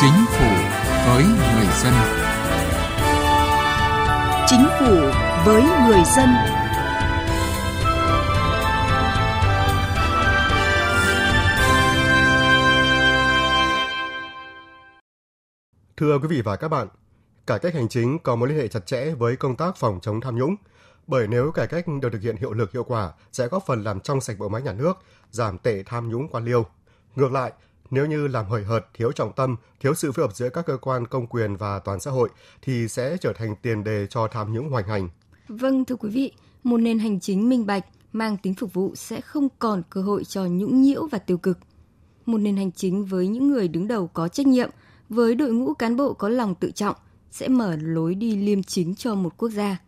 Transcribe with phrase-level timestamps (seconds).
[0.00, 0.46] Chính phủ
[1.06, 1.92] với người dân.
[4.46, 4.94] Chính phủ
[5.46, 6.28] với người dân.
[15.96, 16.88] Thưa quý vị và các bạn,
[17.46, 20.20] cải cách hành chính có mối liên hệ chặt chẽ với công tác phòng chống
[20.20, 20.56] tham nhũng,
[21.06, 24.00] bởi nếu cải cách được thực hiện hiệu lực hiệu quả sẽ góp phần làm
[24.00, 24.96] trong sạch bộ máy nhà nước,
[25.30, 26.66] giảm tệ tham nhũng quan liêu.
[27.14, 27.52] Ngược lại,
[27.90, 30.76] nếu như làm hời hợt, thiếu trọng tâm, thiếu sự phối hợp giữa các cơ
[30.76, 32.28] quan công quyền và toàn xã hội
[32.62, 35.08] thì sẽ trở thành tiền đề cho tham nhũng hoành hành.
[35.48, 36.32] Vâng thưa quý vị,
[36.64, 40.24] một nền hành chính minh bạch mang tính phục vụ sẽ không còn cơ hội
[40.24, 41.58] cho nhũng nhiễu và tiêu cực.
[42.26, 44.70] Một nền hành chính với những người đứng đầu có trách nhiệm,
[45.08, 46.96] với đội ngũ cán bộ có lòng tự trọng
[47.30, 49.78] sẽ mở lối đi liêm chính cho một quốc gia.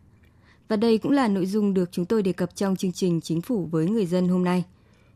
[0.69, 3.41] Và đây cũng là nội dung được chúng tôi đề cập trong chương trình Chính
[3.41, 4.65] phủ với người dân hôm nay.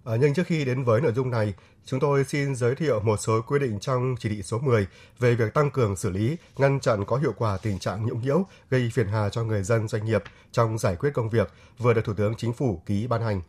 [0.04, 3.16] À, nhưng trước khi đến với nội dung này, chúng tôi xin giới thiệu một
[3.16, 4.86] số quy định trong chỉ thị số 10
[5.18, 8.46] về việc tăng cường xử lý, ngăn chặn có hiệu quả tình trạng nhũng nhiễu
[8.70, 12.04] gây phiền hà cho người dân doanh nghiệp trong giải quyết công việc vừa được
[12.04, 13.40] Thủ tướng Chính phủ ký ban hành.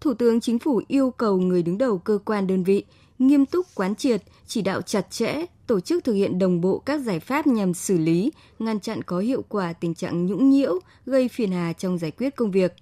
[0.00, 2.84] Thủ tướng Chính phủ yêu cầu người đứng đầu cơ quan đơn vị
[3.20, 7.00] nghiêm túc quán triệt, chỉ đạo chặt chẽ, tổ chức thực hiện đồng bộ các
[7.00, 11.28] giải pháp nhằm xử lý, ngăn chặn có hiệu quả tình trạng nhũng nhiễu, gây
[11.28, 12.74] phiền hà trong giải quyết công việc,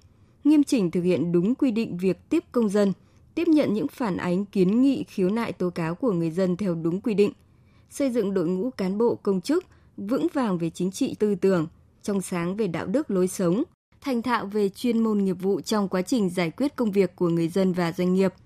[0.45, 2.93] nghiêm chỉnh thực hiện đúng quy định việc tiếp công dân,
[3.39, 6.75] tiếp nhận những phản ánh kiến nghị khiếu nại tố cáo của người dân theo
[6.75, 7.33] đúng quy định,
[7.91, 9.65] xây dựng đội ngũ cán bộ công chức
[9.97, 11.67] vững vàng về chính trị tư tưởng,
[12.03, 13.63] trong sáng về đạo đức lối sống,
[14.01, 17.29] thành thạo về chuyên môn nghiệp vụ trong quá trình giải quyết công việc của
[17.29, 18.35] người dân và doanh nghiệp–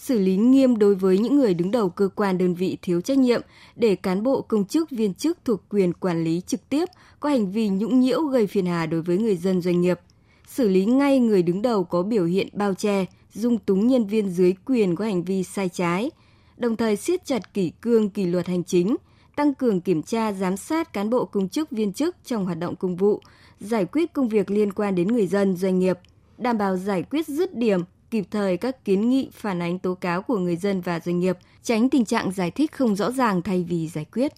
[0.00, 3.18] xử lý nghiêm đối với những người đứng đầu cơ quan đơn vị thiếu trách
[3.18, 3.40] nhiệm
[3.76, 6.84] để cán bộ công chức viên chức thuộc quyền quản lý trực tiếp
[7.20, 10.00] có hành vi nhũng nhiễu gây phiền hà đối với người dân doanh nghiệp,
[10.46, 14.28] xử lý ngay người đứng đầu có biểu hiện bao che, dung túng nhân viên
[14.28, 16.10] dưới quyền có hành vi sai trái,
[16.56, 18.96] đồng thời siết chặt kỷ cương kỷ luật hành chính,
[19.36, 22.76] tăng cường kiểm tra giám sát cán bộ công chức viên chức trong hoạt động
[22.76, 23.20] công vụ,
[23.60, 25.98] giải quyết công việc liên quan đến người dân doanh nghiệp,
[26.38, 27.80] đảm bảo giải quyết dứt điểm
[28.10, 31.38] kịp thời các kiến nghị phản ánh tố cáo của người dân và doanh nghiệp,
[31.62, 34.32] tránh tình trạng giải thích không rõ ràng thay vì giải quyết.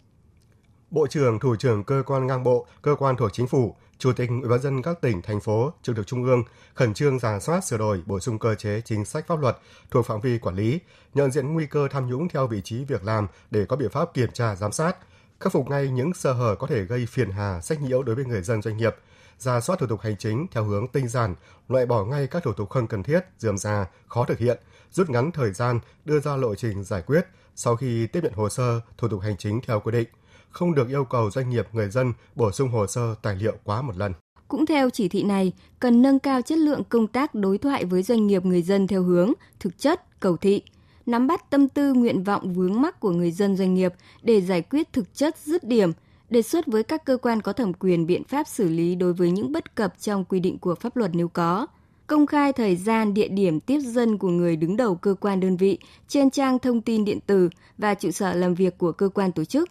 [0.93, 4.29] Bộ trưởng, thủ trưởng cơ quan ngang bộ, cơ quan thuộc chính phủ, chủ tịch
[4.29, 6.45] ủy ban dân các tỉnh, thành phố, trực thuộc trung ương
[6.75, 9.59] khẩn trương giả soát sửa đổi, bổ sung cơ chế chính sách pháp luật
[9.91, 10.81] thuộc phạm vi quản lý,
[11.15, 14.15] nhận diện nguy cơ tham nhũng theo vị trí việc làm để có biện pháp
[14.15, 14.97] kiểm tra giám sát,
[15.41, 18.25] khắc phục ngay những sơ hở có thể gây phiền hà, sách nhiễu đối với
[18.25, 18.97] người dân doanh nghiệp,
[19.39, 21.35] ra soát thủ tục hành chính theo hướng tinh giản,
[21.69, 24.59] loại bỏ ngay các thủ tục không cần thiết, dườm già, khó thực hiện,
[24.91, 28.49] rút ngắn thời gian, đưa ra lộ trình giải quyết sau khi tiếp nhận hồ
[28.49, 30.09] sơ, thủ tục hành chính theo quy định,
[30.53, 33.83] không được yêu cầu doanh nghiệp người dân bổ sung hồ sơ tài liệu quá
[33.83, 34.13] một lần.
[34.49, 38.03] Cũng theo chỉ thị này, cần nâng cao chất lượng công tác đối thoại với
[38.03, 40.63] doanh nghiệp người dân theo hướng thực chất, cầu thị,
[41.07, 43.93] nắm bắt tâm tư nguyện vọng vướng mắc của người dân doanh nghiệp
[44.23, 45.93] để giải quyết thực chất dứt điểm,
[46.31, 49.31] đề xuất với các cơ quan có thẩm quyền biện pháp xử lý đối với
[49.31, 51.67] những bất cập trong quy định của pháp luật nếu có
[52.07, 55.57] công khai thời gian, địa điểm tiếp dân của người đứng đầu cơ quan đơn
[55.57, 57.49] vị trên trang thông tin điện tử
[57.79, 59.71] và trụ sở làm việc của cơ quan tổ chức.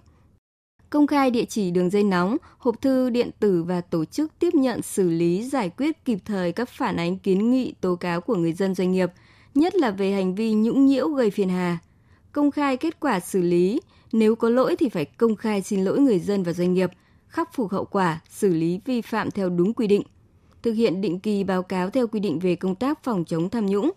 [0.91, 4.53] Công khai địa chỉ đường dây nóng, hộp thư điện tử và tổ chức tiếp
[4.53, 8.35] nhận xử lý giải quyết kịp thời các phản ánh kiến nghị tố cáo của
[8.35, 9.11] người dân doanh nghiệp,
[9.55, 11.77] nhất là về hành vi nhũng nhiễu gây phiền hà.
[12.31, 13.79] Công khai kết quả xử lý,
[14.11, 16.89] nếu có lỗi thì phải công khai xin lỗi người dân và doanh nghiệp,
[17.27, 20.03] khắc phục hậu quả, xử lý vi phạm theo đúng quy định,
[20.63, 23.65] thực hiện định kỳ báo cáo theo quy định về công tác phòng chống tham
[23.65, 23.91] nhũng.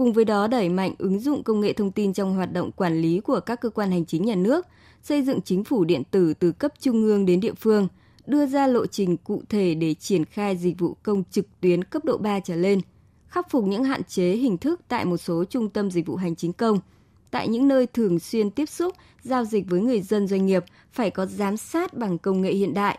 [0.00, 3.00] Cùng với đó đẩy mạnh ứng dụng công nghệ thông tin trong hoạt động quản
[3.00, 4.66] lý của các cơ quan hành chính nhà nước,
[5.02, 7.88] xây dựng chính phủ điện tử từ cấp trung ương đến địa phương,
[8.26, 12.04] đưa ra lộ trình cụ thể để triển khai dịch vụ công trực tuyến cấp
[12.04, 12.80] độ 3 trở lên,
[13.26, 16.36] khắc phục những hạn chế hình thức tại một số trung tâm dịch vụ hành
[16.36, 16.80] chính công–
[17.30, 21.10] tại những nơi thường xuyên tiếp xúc, giao dịch với người dân doanh nghiệp phải
[21.10, 22.98] có giám sát bằng công nghệ hiện đại.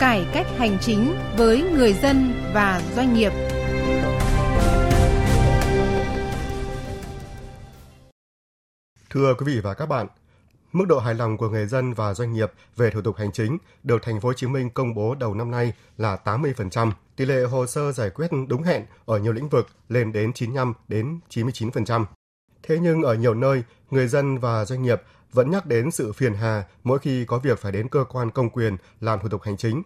[0.00, 3.32] Cải cách hành chính với người dân và doanh nghiệp.
[9.10, 10.06] Thưa quý vị và các bạn,
[10.72, 13.58] Mức độ hài lòng của người dân và doanh nghiệp về thủ tục hành chính
[13.82, 16.92] được thành phố Hồ Chí Minh công bố đầu năm nay là 80%.
[17.16, 20.72] Tỷ lệ hồ sơ giải quyết đúng hẹn ở nhiều lĩnh vực lên đến 95
[20.88, 22.04] đến 99%.
[22.62, 25.02] Thế nhưng ở nhiều nơi, người dân và doanh nghiệp
[25.32, 28.50] vẫn nhắc đến sự phiền hà mỗi khi có việc phải đến cơ quan công
[28.50, 29.82] quyền làm thủ tục hành chính.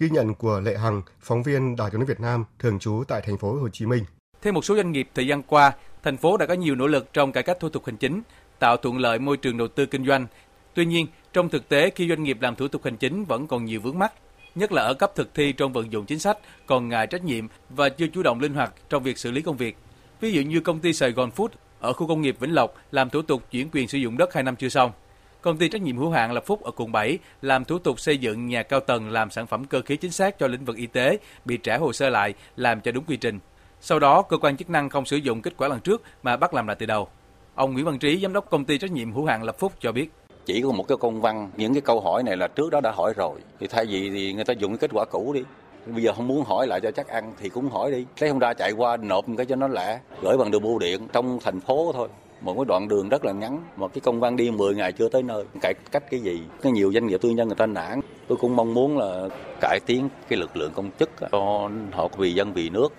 [0.00, 3.22] Ghi nhận của Lệ Hằng, phóng viên Đài tiếng hình Việt Nam thường trú tại
[3.26, 4.04] thành phố Hồ Chí Minh.
[4.42, 7.12] Theo một số doanh nghiệp thời gian qua, thành phố đã có nhiều nỗ lực
[7.12, 8.22] trong cải cách thủ tục hành chính,
[8.58, 10.26] tạo thuận lợi môi trường đầu tư kinh doanh.
[10.74, 13.64] Tuy nhiên, trong thực tế khi doanh nghiệp làm thủ tục hành chính vẫn còn
[13.64, 14.12] nhiều vướng mắt,
[14.54, 17.46] nhất là ở cấp thực thi trong vận dụng chính sách, còn ngại trách nhiệm
[17.70, 19.76] và chưa chủ động linh hoạt trong việc xử lý công việc.
[20.20, 21.48] Ví dụ như công ty Sài Gòn Food
[21.84, 24.42] ở khu công nghiệp Vĩnh Lộc làm thủ tục chuyển quyền sử dụng đất 2
[24.42, 24.92] năm chưa xong.
[25.40, 28.18] Công ty trách nhiệm hữu hạn Lập Phúc ở quận 7 làm thủ tục xây
[28.18, 30.86] dựng nhà cao tầng làm sản phẩm cơ khí chính xác cho lĩnh vực y
[30.86, 33.38] tế bị trả hồ sơ lại làm cho đúng quy trình.
[33.80, 36.54] Sau đó, cơ quan chức năng không sử dụng kết quả lần trước mà bắt
[36.54, 37.08] làm lại từ đầu.
[37.54, 39.92] Ông Nguyễn Văn Trí, giám đốc công ty trách nhiệm hữu hạn Lập Phúc cho
[39.92, 40.10] biết
[40.46, 42.90] chỉ có một cái công văn những cái câu hỏi này là trước đó đã
[42.90, 45.42] hỏi rồi thì thay vì thì người ta dùng cái kết quả cũ đi
[45.86, 48.06] bây giờ không muốn hỏi lại cho chắc ăn thì cũng hỏi đi.
[48.20, 50.78] Lấy không ra chạy qua nộp một cái cho nó lẹ gửi bằng đường bưu
[50.78, 52.08] điện trong thành phố thôi.
[52.40, 55.08] Một cái đoạn đường rất là ngắn một cái công văn đi 10 ngày chưa
[55.08, 55.44] tới nơi.
[55.60, 56.42] Cải cách cái gì?
[56.62, 58.00] Có nhiều doanh nghiệp tư nhân người ta nản.
[58.28, 59.28] Tôi cũng mong muốn là
[59.60, 62.92] cải tiến cái lực lượng công chức cho họ vì dân vì nước.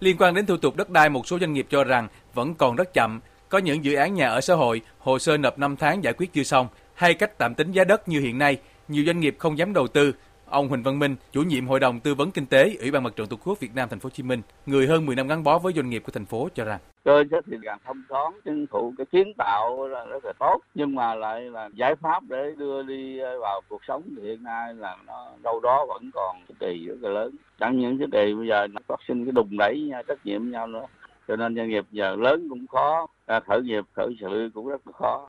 [0.00, 2.76] Liên quan đến thủ tục đất đai, một số doanh nghiệp cho rằng vẫn còn
[2.76, 3.20] rất chậm.
[3.48, 6.32] Có những dự án nhà ở xã hội, hồ sơ nộp 5 tháng giải quyết
[6.32, 9.58] chưa xong, hay cách tạm tính giá đất như hiện nay, nhiều doanh nghiệp không
[9.58, 10.12] dám đầu tư.
[10.50, 13.16] Ông Huỳnh Văn Minh, chủ nhiệm Hội đồng Tư vấn Kinh tế, Ủy ban Mặt
[13.16, 15.44] trận Tổ quốc Việt Nam Thành phố Hồ Chí Minh, người hơn 10 năm gắn
[15.44, 16.80] bó với doanh nghiệp của thành phố cho rằng.
[17.04, 20.58] Cơ chế thì càng thông thoáng chính phủ cái kiến tạo là rất là tốt
[20.74, 24.74] nhưng mà lại là giải pháp để đưa đi vào cuộc sống thì hiện nay
[24.74, 27.34] là nó đâu đó vẫn còn cái kỳ rất là lớn.
[27.60, 30.66] Chẳng những cái kỳ bây giờ nó phát sinh cái đùng đẩy trách nhiệm nhau
[30.66, 30.86] nữa
[31.28, 34.86] cho nên doanh nghiệp giờ lớn cũng khó à, khởi nghiệp khởi sự cũng rất
[34.86, 35.28] là khó.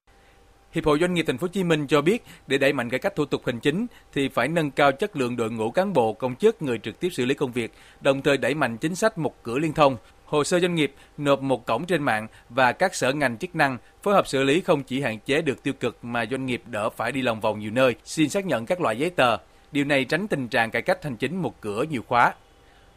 [0.73, 2.99] Hiệp hội Doanh nghiệp Thành phố Hồ Chí Minh cho biết, để đẩy mạnh cải
[2.99, 6.13] cách thủ tục hành chính thì phải nâng cao chất lượng đội ngũ cán bộ,
[6.13, 7.71] công chức, người trực tiếp xử lý công việc,
[8.01, 11.41] đồng thời đẩy mạnh chính sách một cửa liên thông, hồ sơ doanh nghiệp nộp
[11.41, 14.83] một cổng trên mạng và các sở ngành chức năng phối hợp xử lý không
[14.83, 17.71] chỉ hạn chế được tiêu cực mà doanh nghiệp đỡ phải đi lòng vòng nhiều
[17.71, 19.37] nơi xin xác nhận các loại giấy tờ.
[19.71, 22.33] Điều này tránh tình trạng cải cách hành chính một cửa nhiều khóa.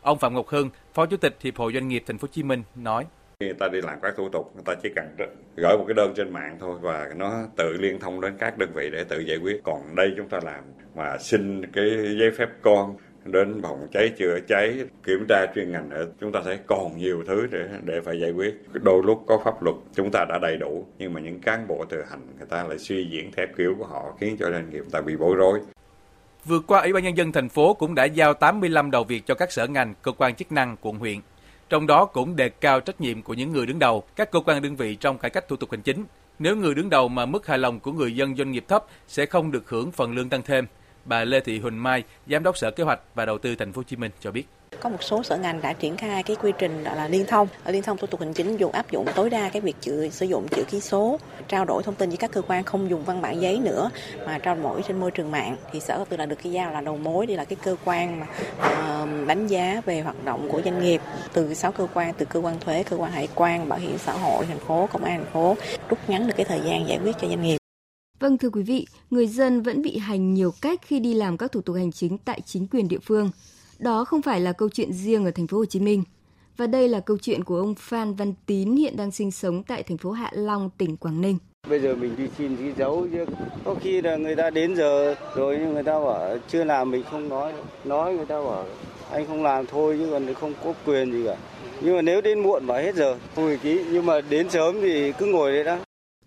[0.02, 2.42] Ông Phạm Ngọc Hưng, Phó Chủ tịch Hiệp hội Doanh nghiệp Thành phố Hồ Chí
[2.42, 3.04] Minh nói:
[3.44, 5.16] khi người ta đi làm các thủ tục người ta chỉ cần
[5.56, 8.70] gửi một cái đơn trên mạng thôi và nó tự liên thông đến các đơn
[8.74, 9.60] vị để tự giải quyết.
[9.64, 10.64] Còn đây chúng ta làm
[10.94, 15.90] mà xin cái giấy phép con đến phòng cháy chữa cháy kiểm tra chuyên ngành
[15.90, 18.54] ở chúng ta thấy còn nhiều thứ để để phải giải quyết.
[18.72, 21.84] Đôi lúc có pháp luật chúng ta đã đầy đủ nhưng mà những cán bộ
[21.90, 24.84] thực hành người ta lại suy diễn theo kiểu của họ khiến cho doanh nghiệp
[24.92, 25.60] ta bị bối rối.
[26.44, 29.34] Vừa qua, Ủy ban Nhân dân thành phố cũng đã giao 85 đầu việc cho
[29.34, 31.18] các sở ngành, cơ quan chức năng, quận huyện.
[31.68, 34.62] Trong đó cũng đề cao trách nhiệm của những người đứng đầu, các cơ quan
[34.62, 36.04] đơn vị trong cải cách thủ tục hành chính.
[36.38, 39.26] Nếu người đứng đầu mà mức hài lòng của người dân doanh nghiệp thấp sẽ
[39.26, 40.66] không được hưởng phần lương tăng thêm.
[41.04, 43.78] Bà Lê Thị Huỳnh Mai, Giám đốc Sở Kế hoạch và Đầu tư Thành phố
[43.78, 44.44] Hồ Chí Minh cho biết
[44.80, 47.48] có một số sở ngành đã triển khai cái quy trình là liên thông.
[47.64, 50.08] Ở liên thông thủ tục hành chính dùng áp dụng tối đa cái việc chữ,
[50.10, 51.18] sử dụng chữ ký số
[51.48, 53.90] trao đổi thông tin với các cơ quan không dùng văn bản giấy nữa
[54.26, 55.56] mà trao đổi trên môi trường mạng.
[55.72, 58.20] Thì sở đầu là được cái giao là đầu mối đi là cái cơ quan
[58.20, 58.26] mà
[58.58, 61.00] uh, đánh giá về hoạt động của doanh nghiệp.
[61.32, 64.12] Từ sáu cơ quan từ cơ quan thuế cơ quan hải quan bảo hiểm xã
[64.12, 65.56] hội thành phố công an thành phố
[65.88, 67.56] rút ngắn được cái thời gian giải quyết cho doanh nghiệp.
[68.20, 71.52] Vâng thưa quý vị, người dân vẫn bị hành nhiều cách khi đi làm các
[71.52, 73.30] thủ tục hành chính tại chính quyền địa phương.
[73.84, 76.02] Đó không phải là câu chuyện riêng ở thành phố Hồ Chí Minh.
[76.56, 79.82] Và đây là câu chuyện của ông Phan Văn Tín hiện đang sinh sống tại
[79.82, 81.38] thành phố Hạ Long, tỉnh Quảng Ninh.
[81.68, 83.24] Bây giờ mình đi xin ghi dấu chứ
[83.64, 87.04] có khi là người ta đến giờ rồi nhưng người ta bảo chưa làm mình
[87.10, 87.52] không nói.
[87.84, 88.66] Nói người ta bảo
[89.10, 91.36] anh không làm thôi chứ còn không có quyền gì cả.
[91.80, 95.12] Nhưng mà nếu đến muộn mà hết giờ thôi ký nhưng mà đến sớm thì
[95.18, 95.78] cứ ngồi đấy đó.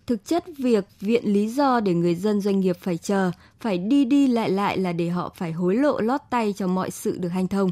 [0.08, 4.04] Thực chất việc viện lý do để người dân doanh nghiệp phải chờ, phải đi
[4.04, 7.28] đi lại lại là để họ phải hối lộ lót tay cho mọi sự được
[7.28, 7.70] hanh thông.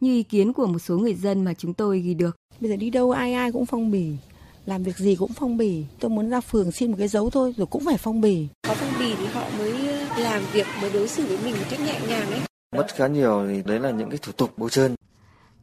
[0.00, 2.36] Như ý kiến của một số người dân mà chúng tôi ghi được.
[2.60, 4.10] Bây giờ đi đâu ai ai cũng phong bì,
[4.66, 5.84] làm việc gì cũng phong bì.
[6.00, 8.46] Tôi muốn ra phường xin một cái dấu thôi rồi cũng phải phong bì.
[8.68, 9.72] Có phong bì thì họ mới
[10.18, 12.40] làm việc, mới đối xử với mình một cách nhẹ nhàng ấy.
[12.76, 14.94] Mất khá nhiều thì đấy là những cái thủ tục bôi trơn.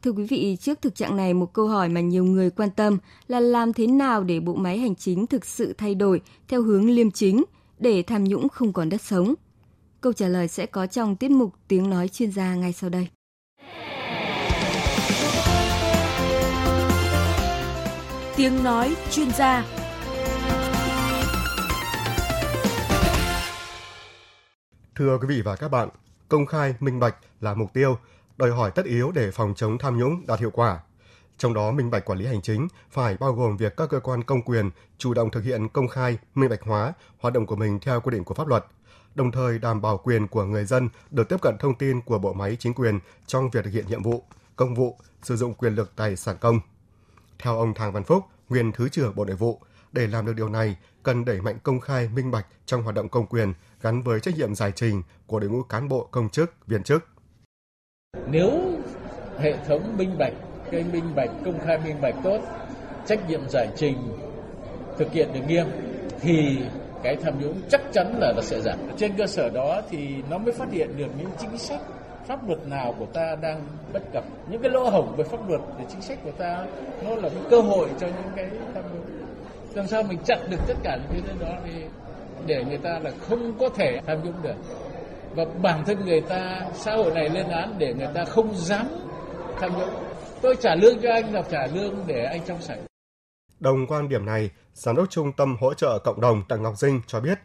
[0.02, 2.98] Thưa quý vị, trước thực trạng này, một câu hỏi mà nhiều người quan tâm
[3.28, 6.90] là làm thế nào để bộ máy hành chính thực sự thay đổi theo hướng
[6.90, 7.44] liêm chính
[7.78, 9.34] để tham nhũng không còn đất sống?
[10.00, 13.08] Câu trả lời sẽ có trong tiết mục Tiếng nói chuyên gia ngay sau đây.
[18.36, 19.64] Tiếng nói chuyên gia
[24.94, 25.88] Thưa quý vị và các bạn,
[26.28, 27.98] công khai, minh bạch là mục tiêu
[28.36, 30.80] đòi hỏi tất yếu để phòng chống tham nhũng đạt hiệu quả.
[31.38, 34.24] Trong đó, minh bạch quản lý hành chính phải bao gồm việc các cơ quan
[34.24, 37.78] công quyền chủ động thực hiện công khai, minh bạch hóa hoạt động của mình
[37.80, 38.64] theo quy định của pháp luật,
[39.14, 42.32] đồng thời đảm bảo quyền của người dân được tiếp cận thông tin của bộ
[42.32, 44.24] máy chính quyền trong việc thực hiện nhiệm vụ,
[44.56, 46.60] công vụ, sử dụng quyền lực tài sản công.
[47.38, 49.60] Theo ông Thang Văn Phúc, nguyên Thứ trưởng Bộ Nội vụ,
[49.92, 53.08] để làm được điều này, cần đẩy mạnh công khai minh bạch trong hoạt động
[53.08, 56.66] công quyền gắn với trách nhiệm giải trình của đội ngũ cán bộ công chức,
[56.66, 57.11] viên chức.
[58.30, 58.50] Nếu
[59.38, 60.32] hệ thống minh bạch,
[60.70, 62.38] cái minh bạch, công khai minh bạch tốt,
[63.06, 63.96] trách nhiệm giải trình
[64.98, 65.66] thực hiện được nghiêm
[66.20, 66.58] thì
[67.02, 68.78] cái tham nhũng chắc chắn là nó sẽ giảm.
[68.96, 71.80] Trên cơ sở đó thì nó mới phát hiện được những chính sách
[72.26, 73.60] pháp luật nào của ta đang
[73.92, 76.66] bất cập, những cái lỗ hổng về pháp luật về chính sách của ta
[77.04, 79.06] nó là cái cơ hội cho những cái tham nhũng.
[79.74, 81.72] làm sao mình chặn được tất cả những cái đó thì
[82.46, 84.54] để người ta là không có thể tham nhũng được
[85.34, 88.86] và bản thân người ta xã hội này lên án để người ta không dám
[89.60, 89.94] tham nhũng
[90.42, 92.78] tôi trả lương cho anh là trả lương để anh trong sạch
[93.60, 97.00] Đồng quan điểm này, Giám đốc Trung tâm Hỗ trợ Cộng đồng Đặng Ngọc Dinh
[97.06, 97.38] cho biết,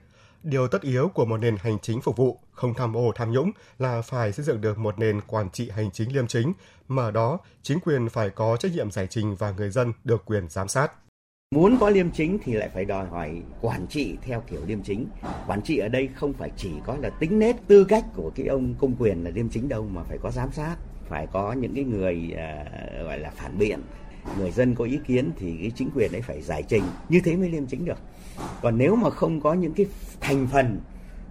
[0.44, 3.52] điều tất yếu của một nền hành chính phục vụ không tham ô tham nhũng
[3.80, 6.54] là phải xây dựng được một nền quản trị hành chính liêm chính,
[6.88, 10.50] mà đó chính quyền phải có trách nhiệm giải trình và người dân được quyền
[10.50, 10.92] giám sát.
[11.56, 15.08] Muốn có liêm chính thì lại phải đòi hỏi quản trị theo kiểu liêm chính.
[15.48, 18.48] Quản trị ở đây không phải chỉ có là tính nết tư cách của cái
[18.48, 20.76] ông công quyền là liêm chính đâu mà phải có giám sát,
[21.10, 23.80] phải có những cái người uh, gọi là phản biện,
[24.38, 27.36] người dân có ý kiến thì cái chính quyền ấy phải giải trình như thế
[27.36, 27.98] mới liêm chính được
[28.62, 29.86] còn nếu mà không có những cái
[30.22, 30.80] thành phần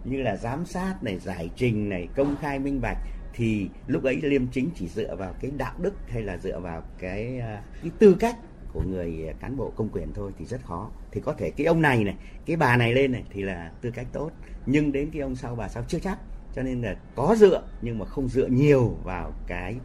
[0.05, 2.99] như là giám sát này giải trình này công khai minh bạch
[3.35, 6.83] thì lúc ấy liêm chính chỉ dựa vào cái đạo đức hay là dựa vào
[6.99, 8.37] cái à, cái tư cách
[8.77, 10.91] của người cán bộ công quyền thôi thì rất khó.
[11.11, 12.17] Thì có thể cái ông này này
[12.47, 14.31] cái bà này lên này thì là tư cách tốt.
[14.67, 16.19] Nhưng đến cái ông sau bà sau chưa chắc.
[16.55, 19.77] Cho nên là có dựa nhưng mà không dựa nhiều vào cái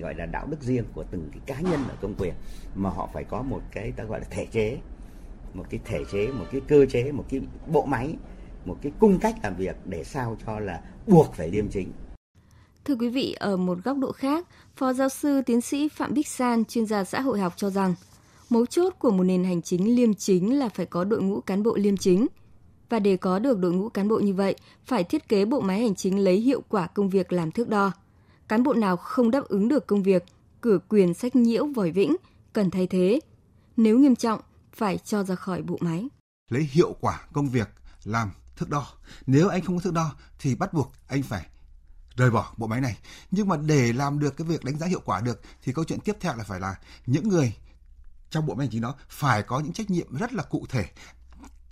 [0.00, 2.34] gọi là đạo đức riêng của từng cái cá nhân ở công quyền.
[2.74, 4.78] Mà họ phải có một cái ta gọi là thể chế.
[5.54, 7.40] Một cái thể chế một cái cơ chế một cái
[7.72, 8.16] bộ máy
[8.64, 11.92] một cái cung cách làm việc để sao cho là buộc phải liêm chính.
[12.84, 16.28] Thưa quý vị, ở một góc độ khác, Phó giáo sư tiến sĩ Phạm Bích
[16.28, 17.94] San, chuyên gia xã hội học cho rằng,
[18.50, 21.62] mấu chốt của một nền hành chính liêm chính là phải có đội ngũ cán
[21.62, 22.26] bộ liêm chính.
[22.88, 24.54] Và để có được đội ngũ cán bộ như vậy,
[24.86, 27.92] phải thiết kế bộ máy hành chính lấy hiệu quả công việc làm thước đo
[28.50, 30.24] cán bộ nào không đáp ứng được công việc,
[30.60, 32.16] cửa quyền sách nhiễu vòi vĩnh,
[32.52, 33.20] cần thay thế.
[33.76, 34.40] Nếu nghiêm trọng,
[34.72, 36.08] phải cho ra khỏi bộ máy.
[36.48, 37.68] Lấy hiệu quả công việc
[38.04, 38.86] làm thước đo.
[39.26, 41.46] Nếu anh không có thước đo thì bắt buộc anh phải
[42.16, 42.98] rời bỏ bộ máy này.
[43.30, 46.00] Nhưng mà để làm được cái việc đánh giá hiệu quả được thì câu chuyện
[46.00, 46.74] tiếp theo là phải là
[47.06, 47.52] những người
[48.30, 50.84] trong bộ máy hành chính đó phải có những trách nhiệm rất là cụ thể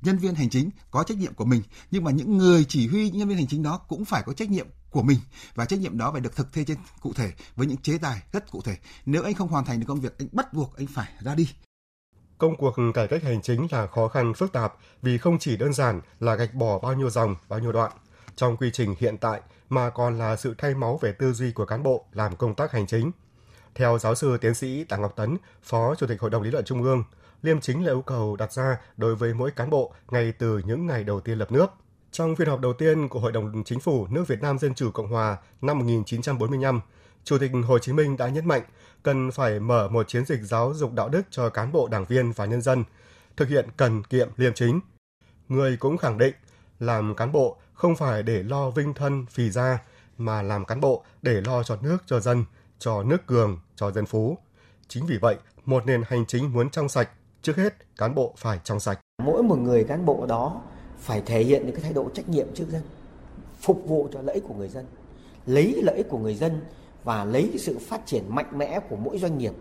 [0.00, 3.10] nhân viên hành chính có trách nhiệm của mình nhưng mà những người chỉ huy
[3.10, 5.18] nhân viên hành chính đó cũng phải có trách nhiệm của mình
[5.54, 8.22] và trách nhiệm đó phải được thực thi trên cụ thể với những chế tài
[8.32, 8.76] rất cụ thể.
[9.06, 11.48] Nếu anh không hoàn thành được công việc, anh bắt buộc anh phải ra đi.
[12.38, 15.72] Công cuộc cải cách hành chính là khó khăn phức tạp vì không chỉ đơn
[15.72, 17.92] giản là gạch bỏ bao nhiêu dòng, bao nhiêu đoạn
[18.36, 21.66] trong quy trình hiện tại mà còn là sự thay máu về tư duy của
[21.66, 23.10] cán bộ làm công tác hành chính.
[23.78, 26.64] Theo giáo sư tiến sĩ Tạ Ngọc Tấn, Phó Chủ tịch Hội đồng Lý luận
[26.64, 27.04] Trung ương,
[27.42, 30.86] liêm chính là yêu cầu đặt ra đối với mỗi cán bộ ngay từ những
[30.86, 31.66] ngày đầu tiên lập nước–
[32.12, 34.90] trong phiên họp đầu tiên của Hội đồng Chính phủ nước Việt Nam Dân Chủ
[34.90, 36.80] Cộng Hòa năm 1945,
[37.24, 38.62] Chủ tịch Hồ Chí Minh đã nhấn mạnh
[39.02, 42.32] cần phải mở một chiến dịch giáo dục đạo đức cho cán bộ đảng viên
[42.32, 42.84] và nhân dân,
[43.36, 44.80] thực hiện cần kiệm liêm chính.
[45.48, 46.34] Người cũng khẳng định
[46.78, 49.78] làm cán bộ không phải để lo vinh thân phì gia,
[50.18, 52.44] mà làm cán bộ để lo cho nước cho dân,
[52.78, 54.38] cho nước cường, cho dân phú.
[54.88, 57.10] Chính vì vậy, một nền hành chính muốn trong sạch,
[57.42, 59.00] trước hết cán bộ phải trong sạch.
[59.22, 60.62] Mỗi một người cán bộ đó
[60.98, 62.82] phải thể hiện được cái thái độ trách nhiệm trước dân
[63.60, 64.86] phục vụ cho lợi ích của người dân
[65.46, 66.60] lấy lợi ích của người dân
[67.04, 69.52] và lấy sự phát triển mạnh mẽ của mỗi doanh nghiệp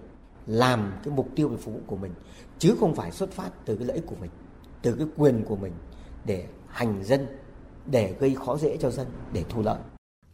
[0.48, 2.12] làm cái mục tiêu về phục vụ của mình
[2.60, 4.30] chứ không phải xuất phát từ cái lợi ích của mình
[4.82, 5.74] từ cái quyền của mình
[6.26, 7.28] để hành dân
[7.86, 9.80] để gây khó dễ cho dân để thu lợi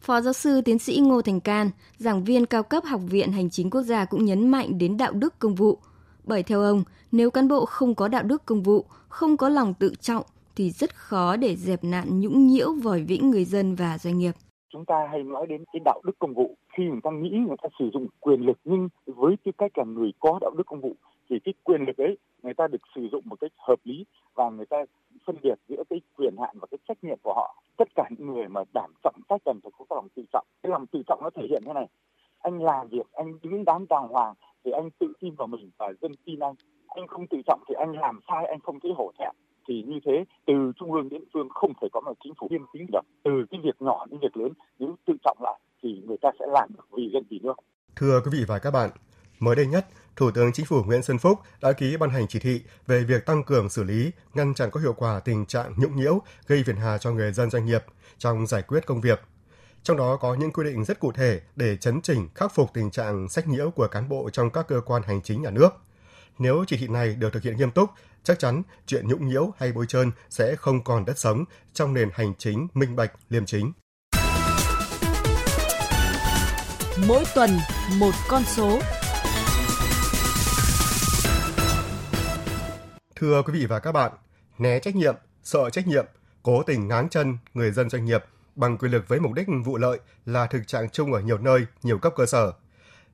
[0.03, 3.49] Phó giáo sư tiến sĩ Ngô Thành Can, giảng viên cao cấp Học viện Hành
[3.49, 5.77] chính Quốc gia cũng nhấn mạnh đến đạo đức công vụ.
[6.23, 9.73] Bởi theo ông, nếu cán bộ không có đạo đức công vụ, không có lòng
[9.73, 10.23] tự trọng,
[10.55, 14.31] thì rất khó để dẹp nạn nhũng nhiễu vòi vĩnh người dân và doanh nghiệp.
[14.73, 17.57] Chúng ta hay nói đến cái đạo đức công vụ khi người ta nghĩ người
[17.61, 20.81] ta sử dụng quyền lực nhưng với tư cách là người có đạo đức công
[20.81, 20.95] vụ
[21.29, 24.49] thì cái quyền lực ấy người ta được sử dụng một cách hợp lý và
[24.49, 24.77] người ta
[25.25, 27.63] phân biệt giữa cái quyền hạn và cái trách nhiệm của họ.
[27.77, 30.45] Tất cả những người mà đảm trọng trách cần phải có lòng tự trọng.
[30.63, 31.87] Cái lòng tự trọng nó thể hiện thế này.
[32.39, 34.33] Anh làm việc, anh đứng đắn đàng hoàng
[34.65, 36.55] thì anh tự tin vào mình và dân tin anh.
[36.87, 39.35] Anh không tự trọng thì anh làm sai, anh không thấy hổ thẹn
[39.67, 42.47] thì như thế từ trung ương đến địa phương không thể có một chính phủ
[42.51, 46.01] liêm chính được từ cái việc nhỏ đến việc lớn nếu tự trọng lại thì
[46.05, 47.55] người ta sẽ làm được vì dân vì nước
[47.95, 48.89] thưa quý vị và các bạn
[49.39, 52.39] mới đây nhất Thủ tướng Chính phủ Nguyễn Xuân Phúc đã ký ban hành chỉ
[52.39, 55.95] thị về việc tăng cường xử lý, ngăn chặn có hiệu quả tình trạng nhũng
[55.95, 57.83] nhiễu gây phiền hà cho người dân doanh nghiệp
[58.17, 59.21] trong giải quyết công việc.
[59.83, 62.91] Trong đó có những quy định rất cụ thể để chấn chỉnh khắc phục tình
[62.91, 65.69] trạng sách nhiễu của cán bộ trong các cơ quan hành chính nhà nước.
[66.39, 67.89] Nếu chỉ thị này được thực hiện nghiêm túc,
[68.23, 72.09] chắc chắn chuyện nhũng nhiễu hay bôi trơn sẽ không còn đất sống trong nền
[72.13, 73.71] hành chính minh bạch liêm chính.
[77.07, 77.49] Mỗi tuần
[77.99, 78.79] một con số.
[83.15, 84.11] Thưa quý vị và các bạn,
[84.57, 86.05] né trách nhiệm, sợ trách nhiệm,
[86.43, 88.23] cố tình ngáng chân người dân doanh nghiệp
[88.55, 91.65] bằng quyền lực với mục đích vụ lợi là thực trạng chung ở nhiều nơi,
[91.83, 92.51] nhiều cấp cơ sở.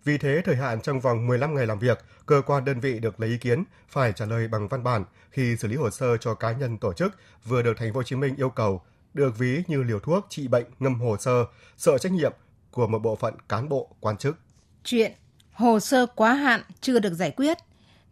[0.03, 3.19] Vì thế, thời hạn trong vòng 15 ngày làm việc, cơ quan đơn vị được
[3.19, 6.33] lấy ý kiến phải trả lời bằng văn bản khi xử lý hồ sơ cho
[6.33, 7.15] cá nhân tổ chức
[7.45, 8.81] vừa được Thành phố Hồ Chí Minh yêu cầu
[9.13, 11.45] được ví như liều thuốc trị bệnh ngâm hồ sơ,
[11.77, 12.33] sợ trách nhiệm
[12.71, 14.37] của một bộ phận cán bộ quan chức.
[14.83, 15.11] Chuyện
[15.51, 17.57] hồ sơ quá hạn chưa được giải quyết,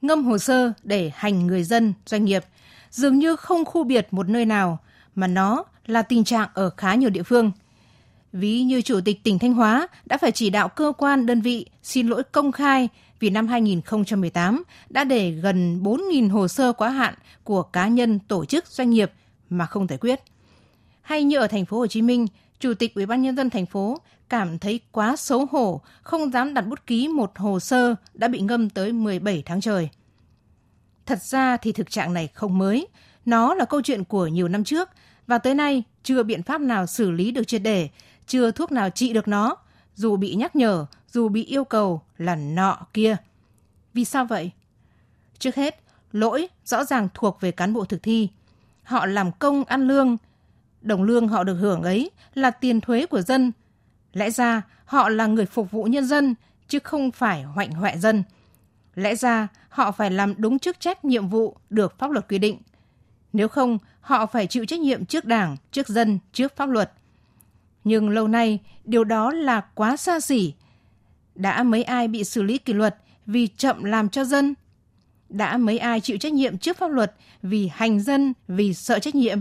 [0.01, 2.43] ngâm hồ sơ để hành người dân, doanh nghiệp
[2.89, 4.77] dường như không khu biệt một nơi nào
[5.15, 7.51] mà nó là tình trạng ở khá nhiều địa phương.
[8.33, 11.65] Ví như Chủ tịch tỉnh Thanh Hóa đã phải chỉ đạo cơ quan đơn vị
[11.83, 17.13] xin lỗi công khai vì năm 2018 đã để gần 4.000 hồ sơ quá hạn
[17.43, 19.11] của cá nhân, tổ chức, doanh nghiệp
[19.49, 20.19] mà không giải quyết.
[21.01, 22.27] Hay như ở thành phố Hồ Chí Minh,
[22.59, 26.53] Chủ tịch Ủy ban nhân dân thành phố cảm thấy quá xấu hổ, không dám
[26.53, 29.89] đặt bút ký một hồ sơ đã bị ngâm tới 17 tháng trời.
[31.05, 32.87] Thật ra thì thực trạng này không mới,
[33.25, 34.89] nó là câu chuyện của nhiều năm trước
[35.27, 37.89] và tới nay chưa biện pháp nào xử lý được triệt để,
[38.27, 39.55] chưa thuốc nào trị được nó,
[39.95, 43.15] dù bị nhắc nhở, dù bị yêu cầu là nọ kia.
[43.93, 44.51] Vì sao vậy?
[45.39, 45.81] Trước hết,
[46.11, 48.29] lỗi rõ ràng thuộc về cán bộ thực thi.
[48.83, 50.17] Họ làm công ăn lương,
[50.81, 53.51] đồng lương họ được hưởng ấy là tiền thuế của dân.
[54.13, 56.35] Lẽ ra họ là người phục vụ nhân dân
[56.67, 58.23] chứ không phải hoạnh hoẹ dân.
[58.95, 62.59] Lẽ ra họ phải làm đúng chức trách nhiệm vụ được pháp luật quy định.
[63.33, 66.91] Nếu không, họ phải chịu trách nhiệm trước Đảng, trước dân, trước pháp luật.
[67.87, 70.53] Nhưng lâu nay, điều đó là quá xa xỉ.
[71.35, 74.53] Đã mấy ai bị xử lý kỷ luật vì chậm làm cho dân?
[75.29, 79.15] Đã mấy ai chịu trách nhiệm trước pháp luật vì hành dân, vì sợ trách
[79.15, 79.39] nhiệm?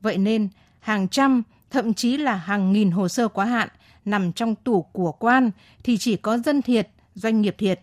[0.00, 0.48] Vậy nên,
[0.80, 3.68] hàng trăm, thậm chí là hàng nghìn hồ sơ quá hạn
[4.04, 5.50] nằm trong tủ của quan
[5.84, 7.80] thì chỉ có dân thiệt, doanh nghiệp thiệt.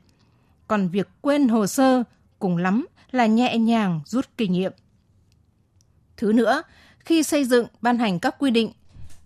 [0.68, 2.04] Còn việc quên hồ sơ
[2.40, 4.72] cùng lắm là nhẹ nhàng rút kinh nghiệm.
[6.18, 6.64] Thứ nữa,
[7.00, 8.72] khi xây dựng ban hành các quy định,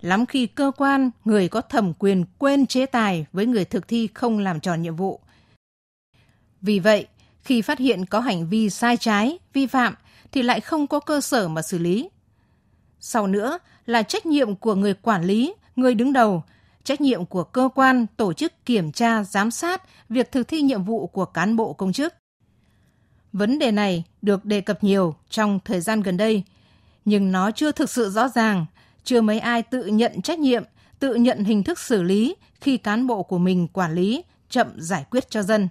[0.01, 4.09] lắm khi cơ quan, người có thẩm quyền quên chế tài với người thực thi
[4.13, 5.19] không làm tròn nhiệm vụ.
[6.61, 7.07] Vì vậy,
[7.41, 9.95] khi phát hiện có hành vi sai trái, vi phạm
[10.31, 12.09] thì lại không có cơ sở mà xử lý.
[12.99, 16.43] Sau nữa là trách nhiệm của người quản lý, người đứng đầu,
[16.83, 20.83] trách nhiệm của cơ quan, tổ chức kiểm tra, giám sát việc thực thi nhiệm
[20.83, 22.13] vụ của cán bộ công chức.
[23.33, 26.43] Vấn đề này được đề cập nhiều trong thời gian gần đây,
[27.05, 28.65] nhưng nó chưa thực sự rõ ràng,
[29.09, 30.63] chưa mấy ai tự nhận trách nhiệm,
[30.99, 35.05] tự nhận hình thức xử lý khi cán bộ của mình quản lý chậm giải
[35.11, 35.67] quyết cho dân.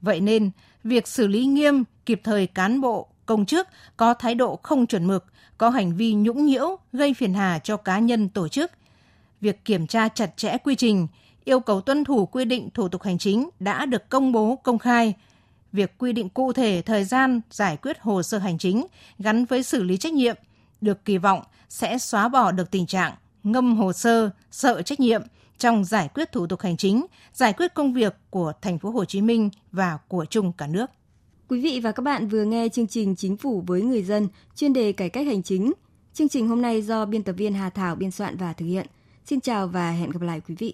[0.00, 0.50] Vậy nên,
[0.84, 5.06] việc xử lý nghiêm, kịp thời cán bộ, công chức có thái độ không chuẩn
[5.06, 5.24] mực,
[5.58, 8.72] có hành vi nhũng nhiễu, gây phiền hà cho cá nhân tổ chức.
[9.40, 11.06] Việc kiểm tra chặt chẽ quy trình,
[11.44, 14.78] yêu cầu tuân thủ quy định thủ tục hành chính đã được công bố công
[14.78, 15.14] khai.
[15.72, 18.86] Việc quy định cụ thể thời gian giải quyết hồ sơ hành chính
[19.18, 20.36] gắn với xử lý trách nhiệm
[20.80, 25.22] được kỳ vọng sẽ xóa bỏ được tình trạng ngâm hồ sơ, sợ trách nhiệm
[25.58, 29.04] trong giải quyết thủ tục hành chính, giải quyết công việc của thành phố Hồ
[29.04, 30.90] Chí Minh và của chung cả nước.
[31.48, 34.72] Quý vị và các bạn vừa nghe chương trình Chính phủ với người dân chuyên
[34.72, 35.72] đề cải cách hành chính.
[36.14, 38.86] Chương trình hôm nay do biên tập viên Hà Thảo biên soạn và thực hiện.
[39.24, 40.68] Xin chào và hẹn gặp lại quý vị.